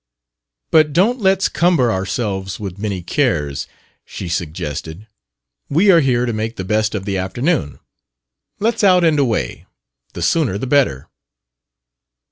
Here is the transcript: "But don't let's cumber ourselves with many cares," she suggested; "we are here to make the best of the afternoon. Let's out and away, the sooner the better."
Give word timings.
"But 0.71 0.93
don't 0.93 1.21
let's 1.21 1.47
cumber 1.47 1.91
ourselves 1.91 2.59
with 2.59 2.79
many 2.79 3.03
cares," 3.03 3.67
she 4.03 4.27
suggested; 4.29 5.05
"we 5.69 5.91
are 5.91 5.99
here 5.99 6.25
to 6.25 6.33
make 6.33 6.55
the 6.55 6.65
best 6.65 6.95
of 6.95 7.05
the 7.05 7.19
afternoon. 7.19 7.79
Let's 8.59 8.83
out 8.83 9.03
and 9.03 9.19
away, 9.19 9.67
the 10.13 10.23
sooner 10.23 10.57
the 10.57 10.65
better." 10.65 11.07